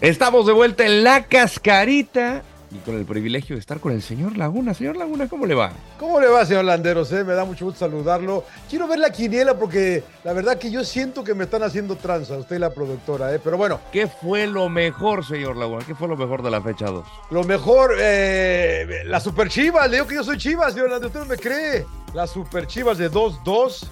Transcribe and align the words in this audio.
Estamos 0.00 0.46
de 0.46 0.54
vuelta 0.54 0.86
en 0.86 1.04
la 1.04 1.24
cascarita 1.24 2.42
y 2.70 2.78
con 2.78 2.96
el 2.96 3.04
privilegio 3.04 3.54
de 3.54 3.60
estar 3.60 3.80
con 3.80 3.92
el 3.92 4.00
señor 4.00 4.38
Laguna. 4.38 4.72
Señor 4.72 4.96
Laguna, 4.96 5.28
¿cómo 5.28 5.44
le 5.44 5.54
va? 5.54 5.72
¿Cómo 5.98 6.18
le 6.18 6.26
va, 6.26 6.46
señor 6.46 6.64
Landeros? 6.64 7.12
Eh? 7.12 7.22
Me 7.22 7.34
da 7.34 7.44
mucho 7.44 7.66
gusto 7.66 7.80
saludarlo. 7.80 8.44
Quiero 8.70 8.88
ver 8.88 8.98
la 8.98 9.10
quiniela 9.10 9.58
porque 9.58 10.02
la 10.24 10.32
verdad 10.32 10.58
que 10.58 10.70
yo 10.70 10.84
siento 10.84 11.22
que 11.22 11.34
me 11.34 11.44
están 11.44 11.64
haciendo 11.64 11.96
tranza, 11.96 12.38
usted 12.38 12.56
y 12.56 12.58
la 12.60 12.70
productora, 12.70 13.34
¿eh? 13.34 13.40
pero 13.44 13.58
bueno. 13.58 13.78
¿Qué 13.92 14.06
fue 14.06 14.46
lo 14.46 14.70
mejor, 14.70 15.22
señor 15.26 15.58
Laguna? 15.58 15.84
¿Qué 15.86 15.94
fue 15.94 16.08
lo 16.08 16.16
mejor 16.16 16.42
de 16.42 16.50
la 16.50 16.62
fecha 16.62 16.86
2? 16.86 17.06
Lo 17.30 17.44
mejor, 17.44 17.94
eh, 17.98 19.02
la 19.04 19.20
Super 19.20 19.50
Chivas. 19.50 19.90
Le 19.90 19.96
digo 19.96 20.06
que 20.06 20.14
yo 20.14 20.24
soy 20.24 20.38
Chivas, 20.38 20.72
señor 20.72 20.88
Landeros, 20.88 21.14
usted 21.14 21.20
no 21.20 21.26
me 21.26 21.36
cree. 21.36 21.84
La 22.14 22.26
Super 22.26 22.66
Chivas 22.66 22.96
de 22.96 23.10
2-2. 23.10 23.86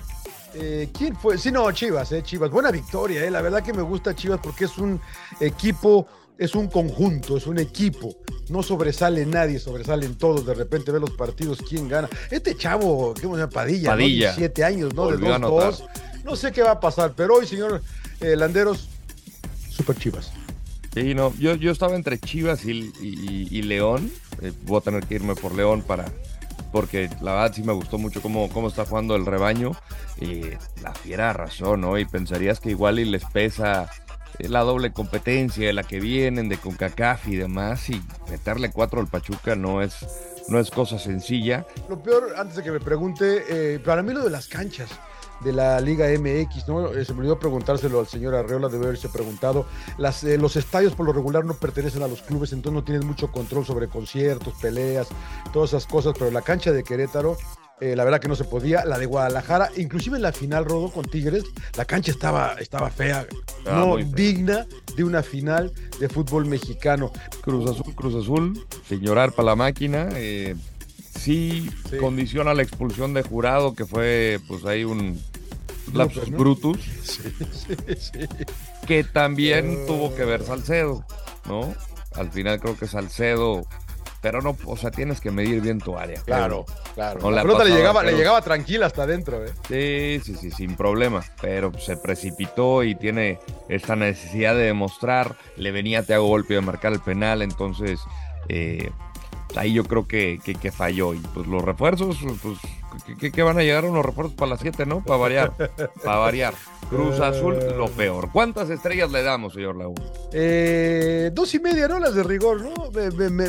Eh, 0.60 0.88
¿Quién 0.96 1.16
fue? 1.16 1.38
Sí, 1.38 1.52
no, 1.52 1.70
Chivas, 1.72 2.12
eh, 2.12 2.22
Chivas. 2.22 2.50
Buena 2.50 2.70
victoria, 2.70 3.24
eh. 3.24 3.30
La 3.30 3.42
verdad 3.42 3.62
que 3.62 3.72
me 3.72 3.82
gusta 3.82 4.14
Chivas 4.14 4.40
porque 4.42 4.64
es 4.64 4.78
un 4.78 5.00
equipo 5.40 6.06
es 6.38 6.54
un 6.54 6.68
conjunto, 6.68 7.36
es 7.36 7.46
un 7.46 7.58
equipo. 7.58 8.16
No 8.48 8.62
sobresale 8.62 9.26
nadie, 9.26 9.58
sobresalen 9.58 10.14
todos. 10.14 10.46
De 10.46 10.54
repente 10.54 10.92
ve 10.92 11.00
los 11.00 11.10
partidos, 11.10 11.58
quién 11.68 11.88
gana. 11.88 12.08
Este 12.30 12.56
chavo, 12.56 13.12
¿qué 13.12 13.22
se 13.22 13.48
Padilla, 13.48 13.90
Padilla. 13.90 14.36
¿no? 14.38 14.64
años, 14.64 14.94
¿no? 14.94 15.10
de 15.10 15.16
dos, 15.16 15.40
dos. 15.40 15.84
No 16.24 16.36
sé 16.36 16.52
qué 16.52 16.62
va 16.62 16.72
a 16.72 16.80
pasar, 16.80 17.14
pero 17.16 17.34
hoy, 17.34 17.46
señor 17.46 17.82
eh, 18.20 18.36
Landeros, 18.36 18.88
super 19.68 19.96
chivas. 19.96 20.30
Sí, 20.94 21.14
no, 21.14 21.34
yo, 21.38 21.54
yo 21.54 21.70
estaba 21.70 21.94
entre 21.96 22.18
Chivas 22.18 22.64
y, 22.64 23.62
León. 23.62 24.10
Eh, 24.40 24.52
voy 24.64 24.78
a 24.78 24.80
tener 24.80 25.04
que 25.04 25.16
irme 25.16 25.34
por 25.34 25.54
León 25.54 25.82
para. 25.82 26.06
Porque 26.72 27.08
la 27.20 27.32
verdad 27.32 27.52
sí 27.54 27.62
me 27.62 27.72
gustó 27.72 27.98
mucho 27.98 28.20
cómo, 28.20 28.48
cómo 28.50 28.68
está 28.68 28.84
jugando 28.84 29.16
el 29.16 29.26
rebaño. 29.26 29.72
Y 30.20 30.42
la 30.82 30.94
fiera 30.94 31.32
razón, 31.32 31.82
¿no? 31.82 31.98
Y 31.98 32.04
pensarías 32.04 32.60
que 32.60 32.70
igual 32.70 32.98
y 32.98 33.04
les 33.04 33.24
pesa 33.24 33.90
la 34.38 34.60
doble 34.60 34.92
competencia 34.92 35.66
de 35.66 35.72
la 35.72 35.82
que 35.82 36.00
vienen 36.00 36.48
de 36.48 36.58
CONCACAF 36.58 37.28
y 37.28 37.36
demás, 37.36 37.88
y 37.90 38.00
meterle 38.30 38.70
cuatro 38.70 39.00
al 39.00 39.08
Pachuca 39.08 39.56
no 39.56 39.82
es, 39.82 40.06
no 40.48 40.60
es 40.60 40.70
cosa 40.70 40.98
sencilla. 40.98 41.66
Lo 41.88 42.00
peor, 42.00 42.34
antes 42.36 42.56
de 42.56 42.62
que 42.62 42.70
me 42.70 42.80
pregunte, 42.80 43.44
eh, 43.48 43.78
para 43.80 44.02
mí 44.02 44.12
lo 44.12 44.22
de 44.22 44.30
las 44.30 44.46
canchas 44.46 44.90
de 45.40 45.52
la 45.52 45.80
Liga 45.80 46.06
MX, 46.06 46.68
¿no? 46.68 46.92
Eh, 46.92 47.04
se 47.04 47.12
me 47.12 47.20
olvidó 47.20 47.38
preguntárselo 47.38 48.00
al 48.00 48.06
señor 48.06 48.34
Arreola, 48.34 48.68
debe 48.68 48.86
haberse 48.86 49.08
preguntado. 49.08 49.66
Las, 49.96 50.24
eh, 50.24 50.38
los 50.38 50.56
estadios 50.56 50.94
por 50.94 51.06
lo 51.06 51.12
regular 51.12 51.44
no 51.44 51.54
pertenecen 51.54 52.02
a 52.02 52.08
los 52.08 52.22
clubes, 52.22 52.52
entonces 52.52 52.74
no 52.74 52.84
tienen 52.84 53.06
mucho 53.06 53.30
control 53.30 53.64
sobre 53.64 53.88
conciertos, 53.88 54.54
peleas, 54.60 55.08
todas 55.52 55.70
esas 55.70 55.86
cosas, 55.86 56.14
pero 56.18 56.30
la 56.30 56.42
cancha 56.42 56.72
de 56.72 56.82
Querétaro 56.82 57.36
eh, 57.80 57.94
la 57.94 58.04
verdad 58.04 58.20
que 58.20 58.28
no 58.28 58.34
se 58.34 58.44
podía. 58.44 58.84
La 58.84 58.98
de 58.98 59.06
Guadalajara, 59.06 59.70
inclusive 59.76 60.16
en 60.16 60.22
la 60.22 60.32
final, 60.32 60.64
Rodo, 60.64 60.90
con 60.90 61.04
Tigres, 61.04 61.44
la 61.76 61.84
cancha 61.84 62.10
estaba, 62.10 62.54
estaba 62.54 62.90
fea, 62.90 63.26
no 63.64 63.96
digna 63.96 64.66
de 64.96 65.04
una 65.04 65.22
final 65.22 65.72
de 66.00 66.08
fútbol 66.08 66.46
mexicano. 66.46 67.12
Cruz 67.40 67.70
Azul, 67.70 67.94
Cruz 67.94 68.14
Azul, 68.14 68.66
señorar 68.88 69.32
para 69.32 69.46
la 69.46 69.56
máquina. 69.56 70.08
Eh, 70.14 70.56
sí, 71.18 71.70
condiciona 72.00 72.54
la 72.54 72.62
expulsión 72.62 73.14
de 73.14 73.22
jurado, 73.22 73.74
que 73.74 73.84
fue 73.84 74.40
pues 74.48 74.64
ahí 74.64 74.84
un 74.84 75.20
lapsus 75.92 76.30
brutus. 76.30 76.78
Que 78.86 79.04
también 79.04 79.86
tuvo 79.86 80.14
que 80.14 80.24
ver 80.24 80.42
Salcedo, 80.42 81.04
¿no? 81.46 81.74
Al 82.14 82.30
final 82.30 82.58
creo 82.58 82.76
que 82.76 82.86
Salcedo 82.86 83.66
pero 84.20 84.42
no, 84.42 84.56
o 84.64 84.76
sea, 84.76 84.90
tienes 84.90 85.20
que 85.20 85.30
medir 85.30 85.60
bien 85.60 85.78
tu 85.78 85.96
área. 85.96 86.20
Claro, 86.22 86.66
claro. 86.94 87.30
la, 87.30 87.42
pelota 87.42 87.64
le 87.64 87.70
llegaba, 87.70 88.02
le 88.02 88.14
llegaba 88.14 88.42
tranquila 88.42 88.86
hasta 88.86 89.04
adentro, 89.04 89.44
¿eh? 89.44 89.52
Sí, 89.68 90.20
sí, 90.24 90.34
sí, 90.40 90.50
sin 90.50 90.74
problema. 90.74 91.22
Pero 91.40 91.72
se 91.78 91.96
precipitó 91.96 92.82
y 92.82 92.96
tiene 92.96 93.38
esta 93.68 93.94
necesidad 93.94 94.56
de 94.56 94.64
demostrar. 94.64 95.36
Le 95.56 95.70
venía 95.70 96.00
a 96.00 96.02
Teago 96.02 96.26
Golpe 96.26 96.54
de 96.54 96.60
marcar 96.60 96.92
el 96.92 97.00
penal, 97.00 97.42
entonces 97.42 98.00
eh, 98.48 98.90
ahí 99.56 99.72
yo 99.72 99.84
creo 99.84 100.06
que, 100.06 100.40
que, 100.44 100.72
falló. 100.72 101.14
Y 101.14 101.18
pues 101.18 101.46
los 101.46 101.62
refuerzos, 101.62 102.18
pues, 102.42 103.30
¿qué, 103.32 103.42
van 103.42 103.58
a 103.58 103.62
llegar 103.62 103.84
unos 103.84 104.04
refuerzos 104.04 104.34
para 104.34 104.50
las 104.50 104.60
7, 104.60 104.86
no? 104.86 105.02
Para 105.02 105.18
variar. 105.18 105.52
para 106.04 106.18
variar. 106.18 106.54
Cruz 106.88 107.20
Azul, 107.20 107.58
lo 107.76 107.88
peor. 107.88 108.30
¿Cuántas 108.32 108.70
estrellas 108.70 109.10
le 109.10 109.22
damos, 109.22 109.54
señor 109.54 109.76
Laguna? 109.76 110.02
Eh, 110.32 111.30
dos 111.32 111.54
y 111.54 111.60
media, 111.60 111.88
¿no? 111.88 111.98
Las 111.98 112.14
de 112.14 112.22
rigor, 112.22 112.60
¿no? 112.60 112.74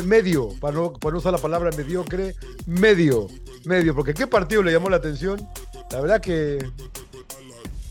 medio, 0.04 0.48
para 0.60 0.74
no, 0.74 0.92
para 0.92 1.12
no 1.12 1.18
usar 1.18 1.32
la 1.32 1.38
palabra 1.38 1.70
mediocre, 1.76 2.34
medio, 2.66 3.28
medio, 3.64 3.94
porque 3.94 4.14
¿qué 4.14 4.26
partido 4.26 4.62
le 4.62 4.72
llamó 4.72 4.90
la 4.90 4.96
atención? 4.96 5.48
La 5.90 6.00
verdad 6.00 6.20
que 6.20 6.58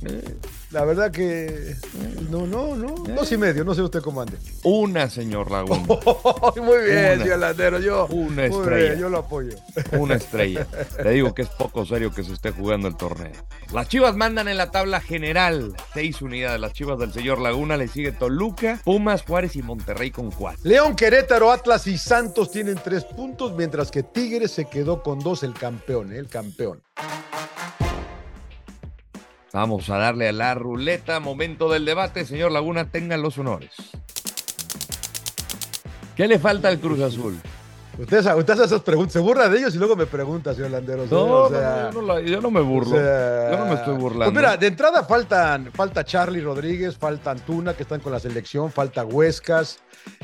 eh, 0.06 0.38
la 0.72 0.86
verdad 0.86 1.12
que 1.12 1.76
no, 2.30 2.46
no, 2.46 2.76
no, 2.76 2.96
dos 3.16 3.32
y 3.32 3.38
medio, 3.38 3.64
no 3.64 3.74
sé 3.74 3.82
usted 3.82 4.02
cómo 4.02 4.22
ande. 4.22 4.38
Una, 4.64 5.10
señor 5.10 5.50
Laguna. 5.50 5.82
muy 6.62 6.84
bien, 6.86 7.20
señor 7.20 7.40
Landero, 7.40 7.80
yo. 7.80 8.06
Una 8.08 8.46
estrella. 8.46 8.96
yo 8.96 9.10
lo 9.10 9.20
apoyo. 9.20 9.56
Una 9.94 10.16
estrella. 10.16 10.68
Le 11.04 11.12
digo 11.12 11.34
que 11.34 11.42
es 11.42 11.50
poco 11.50 11.86
serio 11.86 12.12
que 12.12 12.24
se 12.24 12.34
esté 12.34 12.52
jugando 12.52 12.88
el 12.88 12.96
torneo. 12.96 13.32
Las 13.74 13.88
Chivas 13.88 14.16
mandan 14.16 14.48
en 14.48 14.58
la 14.58 14.70
tabla 14.70 15.02
general 15.02 15.76
seis 15.94 16.22
unidades. 16.22 16.60
Las 16.60 16.74
Chivas 16.74 17.00
del 17.00 17.14
señor 17.14 17.40
Laguna 17.40 17.76
le 17.76 17.88
sigue 17.88 18.12
Toluca, 18.12 18.80
Pumas, 18.84 19.24
Juárez 19.24 19.56
y 19.56 19.64
Monterrey 19.64 20.12
con 20.12 20.30
cuatro. 20.30 20.62
León, 20.64 20.96
Querétaro, 20.96 21.52
Atlas 21.52 21.88
y 21.88 21.98
Santos 21.98 22.52
tienen 22.52 22.80
tres 22.84 23.06
puntos, 23.06 23.54
mientras 23.56 23.90
que 23.90 24.04
Tigres 24.04 24.52
se 24.52 24.66
quedó 24.66 25.02
con 25.02 25.20
dos, 25.20 25.44
el 25.44 25.54
campeón, 25.54 26.14
el 26.14 26.28
campeón. 26.28 26.84
Vamos 29.54 29.90
a 29.90 29.98
darle 29.98 30.30
a 30.30 30.32
la 30.32 30.54
ruleta. 30.54 31.20
Momento 31.20 31.70
del 31.70 31.86
debate. 31.86 32.26
Señor 32.26 32.52
Laguna, 32.52 32.90
tenga 32.90 33.18
los 33.18 33.38
honores. 33.38 33.72
¿Qué 36.16 36.28
le 36.28 36.38
falta 36.38 36.68
al 36.68 36.80
Cruz 36.80 37.00
Azul? 37.00 37.40
Usted, 38.00 38.20
usted 38.36 38.54
hace 38.54 38.64
esas 38.64 38.82
preguntas, 38.82 39.12
se 39.12 39.20
burla 39.20 39.50
de 39.50 39.58
ellos 39.58 39.76
y 39.76 39.78
luego 39.78 39.94
me 39.98 40.06
pregunta, 40.06 40.54
señor 40.54 40.72
Landero. 40.72 41.06
No, 41.12 42.20
yo, 42.22 42.40
no 42.40 42.50
me 42.50 42.62
burlo. 42.62 42.96
yo 42.96 43.58
no 43.58 43.66
me 43.66 43.74
estoy 43.74 43.98
burlando. 43.98 44.34
Pues 44.34 44.36
mira, 44.36 44.56
de 44.56 44.68
entrada 44.68 45.04
faltan, 45.04 45.70
falta 45.74 46.06
Charlie 46.06 46.40
Rodríguez, 46.40 46.98
falta 46.98 47.32
Antuna, 47.32 47.74
que 47.74 47.84
están 47.84 48.00
con 48.00 48.14
la 48.14 48.20
selección, 48.22 48.72
falta 48.72 49.04
Huescas, 49.04 49.80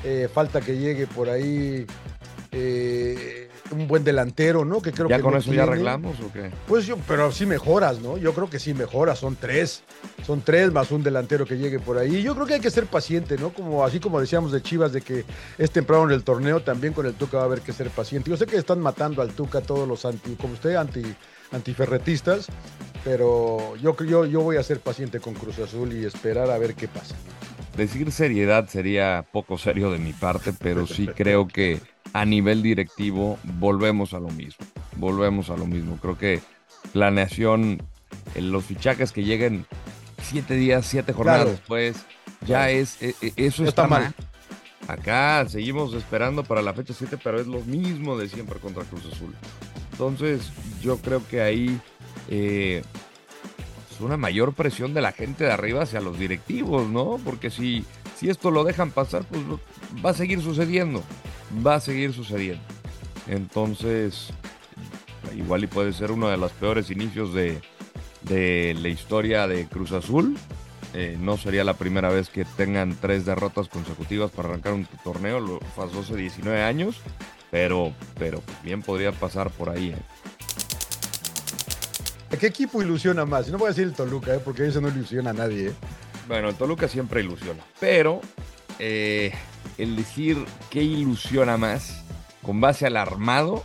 eh, 0.05 0.29
falta 0.33 0.61
que 0.61 0.77
llegue 0.77 1.05
por 1.05 1.29
ahí 1.29 1.85
eh, 2.53 3.44
un 3.71 3.87
buen 3.87 4.03
delantero, 4.03 4.65
¿no? 4.65 4.81
Que 4.81 4.91
creo 4.91 5.07
¿Ya 5.07 5.17
que 5.17 5.23
con 5.23 5.35
eso 5.35 5.53
ya 5.53 5.63
arreglamos 5.63 6.19
o 6.19 6.31
qué? 6.31 6.51
Pues 6.67 6.85
yo, 6.85 6.97
pero 7.07 7.31
sí 7.31 7.45
mejoras, 7.45 7.99
¿no? 7.99 8.17
Yo 8.17 8.33
creo 8.33 8.49
que 8.49 8.59
sí 8.59 8.73
mejoras, 8.73 9.19
son 9.19 9.35
tres, 9.35 9.83
son 10.25 10.41
tres 10.41 10.71
más 10.71 10.91
un 10.91 11.03
delantero 11.03 11.45
que 11.45 11.57
llegue 11.57 11.79
por 11.79 11.97
ahí. 11.97 12.21
Yo 12.21 12.35
creo 12.35 12.45
que 12.45 12.55
hay 12.55 12.59
que 12.59 12.71
ser 12.71 12.85
paciente, 12.85 13.37
¿no? 13.37 13.49
Como 13.49 13.83
así 13.83 13.99
como 13.99 14.19
decíamos 14.19 14.51
de 14.51 14.61
Chivas 14.61 14.93
de 14.93 15.01
que 15.01 15.25
es 15.57 15.71
temprano 15.71 16.05
en 16.05 16.11
el 16.11 16.23
torneo, 16.23 16.61
también 16.61 16.93
con 16.93 17.05
el 17.05 17.13
Tuca 17.13 17.37
va 17.37 17.43
a 17.43 17.45
haber 17.47 17.61
que 17.61 17.73
ser 17.73 17.89
paciente. 17.89 18.29
Yo 18.29 18.37
sé 18.37 18.45
que 18.45 18.57
están 18.57 18.79
matando 18.79 19.21
al 19.21 19.33
Tuca 19.33 19.61
todos 19.61 19.87
los 19.87 20.05
anti, 20.05 20.35
como 20.35 20.53
usted, 20.53 20.75
anti 20.75 21.03
antiferretistas, 21.51 22.47
pero 23.03 23.75
yo, 23.77 23.95
yo, 24.03 24.25
yo 24.25 24.41
voy 24.41 24.57
a 24.57 24.63
ser 24.63 24.79
paciente 24.79 25.19
con 25.19 25.33
Cruz 25.35 25.59
Azul 25.59 25.93
y 25.93 26.05
esperar 26.05 26.49
a 26.49 26.57
ver 26.57 26.75
qué 26.75 26.87
pasa. 26.87 27.15
Decir 27.77 28.11
seriedad 28.11 28.69
sería 28.69 29.25
poco 29.31 29.57
serio 29.57 29.91
de 29.91 29.99
mi 29.99 30.13
parte, 30.13 30.53
pero 30.53 30.87
sí 30.87 31.07
creo 31.07 31.47
que 31.47 31.81
a 32.13 32.23
nivel 32.23 32.63
directivo 32.63 33.37
volvemos 33.43 34.13
a 34.13 34.19
lo 34.19 34.29
mismo. 34.29 34.65
Volvemos 34.95 35.49
a 35.49 35.57
lo 35.57 35.65
mismo. 35.65 35.97
Creo 36.01 36.17
que 36.17 36.41
planeación, 36.93 37.81
en 38.35 38.51
los 38.51 38.63
fichajes 38.63 39.11
que 39.11 39.23
lleguen 39.23 39.65
siete 40.21 40.55
días, 40.55 40.85
siete 40.85 41.11
jornadas 41.11 41.49
después, 41.49 41.97
ya 42.47 42.69
es, 42.69 43.01
e, 43.01 43.13
e, 43.21 43.33
eso 43.35 43.65
está, 43.65 43.87
mal. 43.87 44.13
Acá 44.87 45.45
seguimos 45.49 45.93
esperando 45.93 46.43
para 46.43 46.61
la 46.61 46.73
fecha 46.73 46.93
7, 46.93 47.17
pero 47.21 47.41
es 47.41 47.47
lo 47.47 47.59
mismo 47.61 48.17
de 48.17 48.29
siempre 48.29 48.59
contra 48.59 48.83
Cruz 48.83 49.05
Azul. 49.11 49.35
Entonces, 49.91 50.51
yo 50.81 50.97
creo 50.97 51.25
que 51.27 51.41
ahí 51.41 51.79
eh, 52.29 52.83
es 53.95 54.01
una 54.01 54.17
mayor 54.17 54.53
presión 54.53 54.93
de 54.93 55.01
la 55.01 55.11
gente 55.11 55.45
de 55.45 55.51
arriba 55.51 55.83
hacia 55.83 56.01
los 56.01 56.19
directivos, 56.19 56.87
¿no? 56.87 57.19
Porque 57.23 57.49
si, 57.49 57.85
si 58.15 58.29
esto 58.29 58.51
lo 58.51 58.63
dejan 58.63 58.91
pasar, 58.91 59.23
pues 59.25 59.41
va 60.03 60.11
a 60.11 60.13
seguir 60.13 60.41
sucediendo 60.41 61.03
va 61.65 61.75
a 61.75 61.79
seguir 61.79 62.13
sucediendo. 62.13 62.63
Entonces, 63.27 64.29
igual 65.35 65.63
y 65.63 65.67
puede 65.67 65.93
ser 65.93 66.11
uno 66.11 66.29
de 66.29 66.37
los 66.37 66.51
peores 66.53 66.89
inicios 66.89 67.33
de, 67.33 67.61
la 68.79 68.87
historia 68.87 69.47
de 69.47 69.65
Cruz 69.67 69.91
Azul. 69.91 70.37
Eh, 70.93 71.17
no 71.19 71.35
sería 71.35 71.65
la 71.65 71.73
primera 71.73 72.09
vez 72.09 72.29
que 72.29 72.45
tengan 72.45 72.95
tres 73.01 73.25
derrotas 73.25 73.67
consecutivas 73.67 74.31
para 74.31 74.49
arrancar 74.49 74.73
un 74.73 74.87
torneo, 75.03 75.41
lo 75.41 75.59
pasó 75.75 75.99
hace 75.99 76.15
19 76.15 76.63
años, 76.63 77.01
pero, 77.51 77.93
pero 78.17 78.41
bien 78.63 78.81
podría 78.81 79.11
pasar 79.11 79.49
por 79.51 79.69
ahí. 79.69 79.89
¿eh? 79.89 79.97
¿Qué 82.37 82.47
equipo 82.47 82.81
ilusiona 82.81 83.25
más? 83.25 83.47
No 83.49 83.57
voy 83.57 83.67
a 83.67 83.69
decir 83.69 83.85
el 83.85 83.93
Toluca, 83.93 84.35
¿eh? 84.35 84.39
porque 84.43 84.65
eso 84.67 84.81
no 84.81 84.87
ilusiona 84.89 85.29
a 85.31 85.33
nadie. 85.33 85.71
Bueno, 86.27 86.49
el 86.49 86.55
Toluca 86.55 86.87
siempre 86.87 87.21
ilusiona, 87.21 87.63
pero 87.79 88.21
el 88.79 89.95
decir 89.95 90.43
qué 90.69 90.81
ilusiona 90.83 91.57
más 91.57 92.03
con 92.41 92.59
base 92.61 92.85
al 92.85 92.97
armado, 92.97 93.63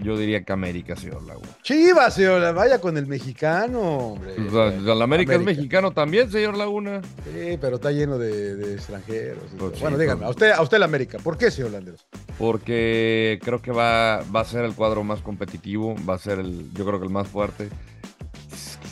Yo 0.00 0.18
diría 0.18 0.42
que 0.42 0.52
América, 0.52 0.96
señor 0.96 1.22
Laguna. 1.22 1.48
Chivas, 1.62 2.14
señor, 2.14 2.52
vaya 2.54 2.80
con 2.80 2.96
el 2.98 3.06
mexicano, 3.06 3.80
hombre. 3.80 4.34
Pues, 4.34 4.82
la, 4.82 4.94
la 4.96 5.04
América, 5.04 5.34
es 5.36 5.40
mexicano 5.42 5.92
también, 5.92 6.28
señor 6.28 6.56
Laguna. 6.56 7.00
Sí, 7.24 7.56
pero 7.60 7.76
está 7.76 7.92
lleno 7.92 8.18
de, 8.18 8.56
de 8.56 8.74
extranjeros. 8.74 9.44
Pues 9.56 9.78
bueno, 9.80 9.96
sí, 9.98 10.04
pues- 10.06 10.22
a 10.22 10.28
usted, 10.28 10.50
a 10.50 10.60
usted 10.62 10.78
la 10.80 10.86
América. 10.86 11.18
¿Por 11.22 11.38
qué, 11.38 11.52
señor 11.52 11.70
Landeros? 11.70 12.04
Porque 12.38 13.38
creo 13.42 13.62
que 13.62 13.70
va, 13.70 14.22
va 14.34 14.40
a 14.40 14.44
ser 14.44 14.64
el 14.64 14.74
cuadro 14.74 15.04
más 15.04 15.20
competitivo, 15.20 15.94
va 16.08 16.14
a 16.14 16.18
ser 16.18 16.38
el, 16.38 16.72
yo 16.72 16.84
creo 16.84 16.98
que 16.98 17.06
el 17.06 17.12
más 17.12 17.28
fuerte. 17.28 17.68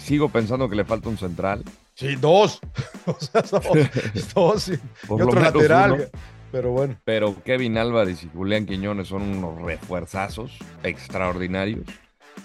Sigo 0.04 0.28
pensando 0.28 0.68
que 0.68 0.76
le 0.76 0.84
falta 0.84 1.08
un 1.08 1.18
central. 1.18 1.64
Sí, 1.94 2.16
dos. 2.16 2.60
o 3.06 3.16
sea, 3.18 3.42
dos. 3.42 4.34
dos 4.34 4.68
y, 4.68 4.78
otro 5.08 5.40
lateral. 5.40 5.92
uno. 5.92 6.04
Pero 6.52 6.70
bueno. 6.72 6.96
Pero 7.04 7.36
Kevin 7.44 7.78
Álvarez 7.78 8.22
y 8.24 8.28
Julián 8.28 8.66
Quiñones 8.66 9.08
son 9.08 9.22
unos 9.22 9.62
refuerzazos 9.62 10.58
extraordinarios 10.82 11.86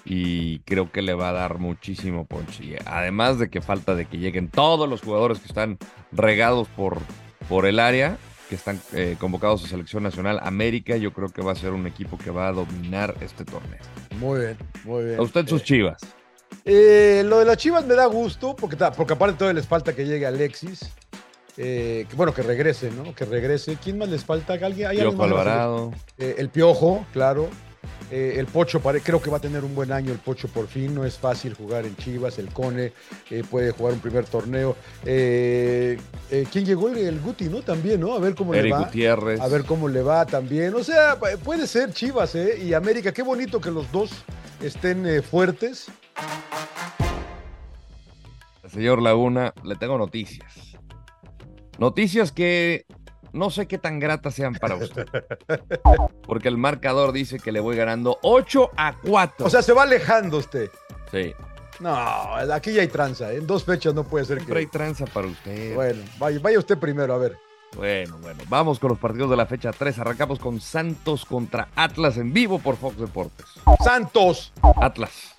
y 0.06 0.60
creo 0.60 0.92
que 0.92 1.02
le 1.02 1.14
va 1.14 1.30
a 1.30 1.34
dar 1.34 1.58
muchísimo 1.58 2.26
ponche. 2.26 2.78
Además 2.86 3.40
de 3.40 3.50
que 3.50 3.62
falta 3.62 3.96
de 3.96 4.06
que 4.06 4.20
lleguen 4.20 4.50
todos 4.50 4.88
los 4.88 5.02
jugadores 5.02 5.40
que 5.40 5.48
están 5.48 5.78
regados 6.12 6.68
por, 6.70 7.00
por 7.50 7.66
el 7.66 7.80
área, 7.80 8.18
que 8.50 8.56
están 8.56 8.80
eh, 8.94 9.16
convocados 9.20 9.64
a 9.66 9.68
selección 9.68 10.04
nacional 10.04 10.40
América, 10.44 10.98
yo 10.98 11.12
creo 11.14 11.30
que 11.30 11.42
va 11.42 11.52
a 11.54 11.56
ser 11.56 11.72
un 11.72 11.88
equipo 11.88 12.18
que 12.18 12.30
va 12.32 12.48
a 12.48 12.52
dominar 12.52 13.16
este 13.22 13.44
torneo. 13.46 13.80
Muy 14.20 14.40
bien, 14.42 14.58
muy 14.84 15.04
bien. 15.06 15.20
A 15.20 15.24
usted 15.24 15.48
sus 15.48 15.62
Eh, 15.62 15.66
chivas. 15.66 16.02
eh, 16.64 17.24
lo 17.26 17.40
de 17.40 17.46
las 17.46 17.58
chivas 17.58 17.86
me 17.86 17.96
da 17.96 18.06
gusto, 18.06 18.56
porque, 18.56 18.78
porque 18.96 19.14
aparte 19.14 19.38
todavía 19.38 19.60
les 19.60 19.68
falta 19.68 19.96
que 19.96 20.06
llegue 20.06 20.26
Alexis. 20.26 20.92
Eh, 21.58 22.06
que, 22.10 22.16
bueno, 22.18 22.34
que 22.34 22.42
regrese, 22.42 22.92
¿no? 22.92 23.16
Que 23.16 23.24
regrese. 23.26 23.78
¿Quién 23.82 23.98
más 23.98 24.10
les 24.10 24.26
falta? 24.26 24.54
¿Alguien, 24.54 24.88
hay 24.90 24.98
alguien 25.00 25.12
Piojo 25.12 25.24
Alvarado. 25.24 25.94
El 26.18 26.50
Piojo, 26.50 27.06
claro. 27.14 27.50
Eh, 28.12 28.36
el 28.38 28.46
Pocho, 28.46 28.80
pare- 28.80 29.02
creo 29.02 29.20
que 29.22 29.30
va 29.32 29.38
a 29.38 29.40
tener 29.40 29.64
un 29.64 29.74
buen 29.74 29.92
año 29.92 30.12
el 30.12 30.20
Pocho 30.20 30.48
por 30.48 30.68
fin. 30.68 30.94
No 30.94 31.06
es 31.06 31.18
fácil 31.18 31.54
jugar 31.56 31.86
en 31.86 31.96
Chivas. 31.98 32.38
El 32.38 32.50
Cone 32.54 32.94
eh, 33.32 33.44
puede 33.50 33.72
jugar 33.72 33.94
un 33.94 34.00
primer 34.00 34.26
torneo. 34.26 34.76
Eh, 35.06 35.98
¿Quién 36.52 36.66
llegó? 36.66 36.90
El, 36.90 37.20
Guti, 37.20 37.46
¿no? 37.46 37.62
También, 37.62 38.00
¿no? 38.02 38.14
A 38.14 38.20
ver 38.20 38.36
cómo 38.36 38.54
le 38.54 38.60
Eric 38.60 38.74
va. 38.74 38.80
Gutiérrez. 38.86 39.40
A 39.42 39.48
ver 39.48 39.64
cómo 39.66 39.88
le 39.88 40.02
va 40.02 40.26
también. 40.26 40.74
O 40.76 40.84
sea, 40.84 41.20
pu- 41.20 41.38
puede 41.40 41.66
ser 41.68 41.92
Chivas, 41.94 42.36
¿eh? 42.36 42.60
Y 42.64 42.74
América. 42.74 43.12
Qué 43.12 43.24
bonito 43.24 43.60
que 43.60 43.72
los 43.72 43.92
dos 43.92 44.12
estén 44.62 45.24
fuertes. 45.24 45.88
Señor 48.72 49.02
Laguna, 49.02 49.54
le 49.64 49.76
tengo 49.76 49.98
noticias. 49.98 50.52
Noticias 51.78 52.32
que 52.32 52.86
no 53.36 53.50
sé 53.50 53.68
qué 53.68 53.78
tan 53.78 54.00
gratas 54.00 54.34
sean 54.34 54.54
para 54.56 54.76
usted. 54.84 55.06
Porque 56.26 56.48
el 56.48 56.58
marcador 56.58 57.12
dice 57.12 57.40
que 57.40 57.52
le 57.52 57.60
voy 57.60 57.76
ganando 57.76 58.18
8 58.24 58.72
a 58.76 58.96
4. 59.02 59.46
O 59.46 59.50
sea, 59.50 59.62
se 59.62 59.74
va 59.74 59.84
alejando 59.84 60.38
usted. 60.38 60.70
sí. 61.12 61.34
No, 61.78 61.94
aquí 62.54 62.72
ya 62.74 62.84
hay 62.84 62.88
tranza. 62.88 63.34
¿eh? 63.34 63.36
En 63.40 63.48
dos 63.48 63.66
fechas 63.66 63.94
no 63.94 64.06
puede 64.06 64.24
ser 64.24 64.38
Siempre 64.38 64.60
hay 64.62 64.68
tranza 64.68 65.06
para 65.08 65.28
usted. 65.28 65.76
Bueno, 65.76 66.02
vaya, 66.18 66.40
vaya 66.42 66.58
usted 66.58 66.78
primero, 66.78 67.14
a 67.14 67.18
ver. 67.18 67.38
Bueno, 67.76 68.18
bueno. 68.22 68.42
Vamos 68.48 68.80
con 68.80 68.92
los 68.92 68.98
partidos 68.98 69.30
de 69.30 69.36
la 69.36 69.46
fecha 69.46 69.74
3. 69.74 70.00
Arrancamos 70.00 70.40
con 70.40 70.62
Santos 70.62 71.26
contra 71.26 71.68
Atlas 71.76 72.16
en 72.16 72.32
vivo 72.32 72.60
por 72.60 72.78
Fox 72.78 72.98
Deportes. 72.98 73.46
Santos, 73.84 74.54
Atlas. 74.82 75.36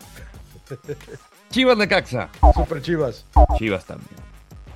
Chivas 1.51 1.79
de 1.79 1.89
Caxa. 1.89 2.29
Super 2.55 2.83
Chivas, 2.83 3.25
Chivas 3.57 3.87
también. 3.87 4.11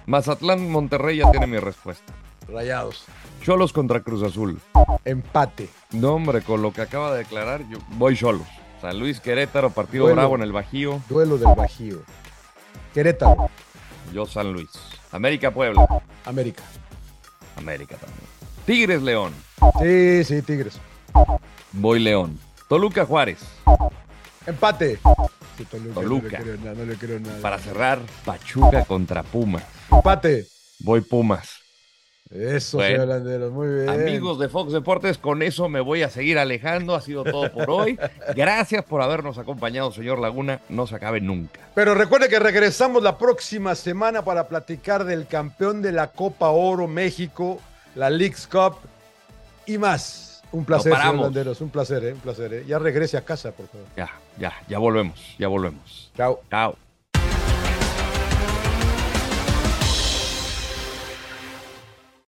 Mazatlán 0.07 0.71
Monterrey 0.71 1.19
ya 1.19 1.31
tiene 1.31 1.47
mi 1.47 1.59
respuesta. 1.59 2.11
Rayados, 2.51 3.05
Cholos 3.43 3.73
contra 3.73 4.01
Cruz 4.01 4.23
Azul. 4.23 4.61
empate. 5.05 5.69
No, 5.93 6.15
hombre, 6.15 6.43
con 6.43 6.63
lo 6.63 6.73
que 6.73 6.83
acaba 6.83 7.13
de 7.13 7.19
declarar, 7.19 7.67
yo 7.69 7.79
voy 7.91 8.17
Cholos. 8.17 8.47
San 8.81 8.99
Luis 8.99 9.21
Querétaro, 9.21 9.71
partido 9.71 10.05
Duelo. 10.05 10.17
bravo 10.17 10.37
en 10.37 10.43
el 10.43 10.53
Bajío. 10.53 11.03
Duelo 11.09 11.37
del 11.39 11.55
Bajío. 11.55 11.99
Querétaro, 12.95 13.49
Yo 14.13 14.27
San 14.27 14.53
Luis. 14.53 14.69
América 15.13 15.51
Puebla. 15.53 15.87
América. 16.25 16.63
América 17.57 17.97
también. 17.97 18.21
Tigres 18.67 19.03
León. 19.03 19.33
Sí, 19.81 20.25
sí, 20.25 20.43
Tigres. 20.43 20.79
Voy 21.73 22.01
León. 22.01 22.39
Toluca 22.69 23.05
Juárez. 23.05 23.39
Empate. 24.47 24.99
Sí, 25.59 25.65
Toluca. 25.67 25.95
Toluca. 25.95 26.39
No 26.39 26.45
le 26.45 26.45
creo 26.45 26.57
nada, 26.59 26.75
no 26.75 26.85
le 26.85 26.95
creo 26.97 27.21
nada. 27.21 27.41
Para 27.43 27.59
cerrar, 27.59 28.01
Pachuca 28.25 28.85
contra 28.85 29.23
Pumas. 29.23 29.65
Empate. 29.91 30.47
Voy 30.81 31.01
Pumas. 31.03 31.51
Eso, 32.31 32.77
Bueno. 32.77 32.93
señor 32.93 33.09
Landeros, 33.09 33.53
muy 33.53 33.69
bien. 33.69 33.89
Amigos 33.89 34.39
de 34.39 34.49
Fox 34.49 34.73
Deportes, 34.73 35.19
con 35.19 35.43
eso 35.43 35.69
me 35.69 35.81
voy 35.81 36.03
a 36.03 36.11
seguir 36.11 36.39
alejando. 36.39 36.95
Ha 36.95 37.01
sido 37.01 37.25
todo 37.25 37.51
por 37.51 37.69
hoy. 37.71 37.99
Gracias 38.37 38.85
por 38.85 39.03
habernos 39.03 39.37
acompañado, 39.39 39.91
señor 39.91 40.21
Laguna. 40.21 40.61
No 40.69 40.87
se 40.87 40.95
acabe 40.95 41.21
nunca. 41.21 41.61
Pero 41.75 41.95
recuerde 41.97 42.29
que 42.29 42.39
regresamos 42.39 43.03
la 43.03 43.19
próxima 43.19 43.75
semana 43.75 44.25
para 44.25 44.47
platicar 44.47 45.05
del 45.05 45.27
campeón 45.27 45.83
de 45.83 45.91
la 45.91 46.09
Copa 46.13 46.51
Oro 46.51 46.87
México, 46.87 47.59
la 47.97 48.09
Leagues 48.11 48.47
Cup 48.47 48.77
y 49.67 49.77
más. 49.79 50.43
Un 50.53 50.65
placer, 50.65 50.95
señor. 50.97 51.17
Landeros, 51.17 51.61
un 51.61 51.71
placer, 51.71 52.05
¿eh? 52.05 52.13
un 52.13 52.21
placer. 52.21 52.55
¿eh? 52.55 52.65
Ya 52.67 52.79
regrese 52.79 53.17
a 53.17 53.25
casa, 53.25 53.51
por 53.51 53.67
favor. 53.67 53.87
Ya, 53.97 54.09
ya, 54.39 54.53
ya 54.69 54.79
volvemos. 54.79 55.35
Ya 55.39 55.49
volvemos. 55.49 56.11
Chao. 56.17 56.41
Chao. 56.49 56.77